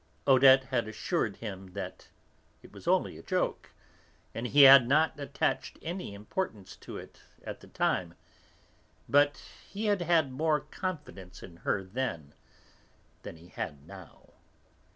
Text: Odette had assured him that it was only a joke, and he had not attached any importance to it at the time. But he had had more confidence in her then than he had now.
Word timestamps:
Odette 0.25 0.63
had 0.63 0.87
assured 0.87 1.35
him 1.35 1.73
that 1.73 2.07
it 2.63 2.71
was 2.71 2.87
only 2.87 3.19
a 3.19 3.21
joke, 3.21 3.69
and 4.33 4.47
he 4.47 4.63
had 4.63 4.87
not 4.87 5.19
attached 5.19 5.77
any 5.83 6.15
importance 6.15 6.75
to 6.75 6.97
it 6.97 7.21
at 7.43 7.59
the 7.59 7.67
time. 7.67 8.15
But 9.07 9.43
he 9.69 9.85
had 9.85 10.01
had 10.01 10.31
more 10.31 10.59
confidence 10.61 11.43
in 11.43 11.57
her 11.57 11.83
then 11.83 12.33
than 13.21 13.35
he 13.37 13.49
had 13.49 13.85
now. 13.85 14.33